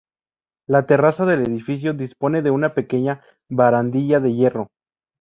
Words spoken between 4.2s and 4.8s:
hierro.